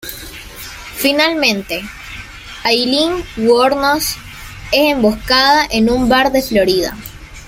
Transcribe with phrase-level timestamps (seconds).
[0.95, 1.83] Finalmente,
[2.63, 4.15] Aileen Wuornos
[4.71, 6.97] es emboscada en un bar de Florida.